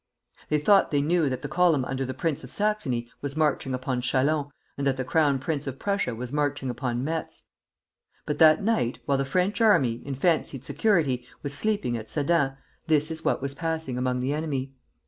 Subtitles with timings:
[0.49, 4.01] They thought they knew that the column under the Prince of Saxony was marching upon
[4.01, 7.43] Châlons, and that the Crown Prince of Prussia was marching upon Metz.
[8.25, 13.11] "But that night, while the French army, in fancied security, was sleeping at Sedan, this
[13.11, 14.73] is what was passing among the enemy.